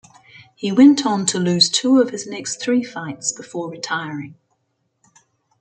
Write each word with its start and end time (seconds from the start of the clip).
He 0.55 0.71
went 0.71 1.05
on 1.05 1.27
to 1.27 1.37
lose 1.37 1.69
two 1.69 2.01
of 2.01 2.09
his 2.09 2.25
next 2.25 2.55
three 2.59 2.81
fights 2.83 3.31
before 3.31 3.69
retiring. 3.69 4.33